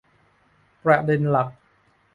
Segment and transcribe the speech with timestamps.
[0.83, 1.49] ประเด็นหลัก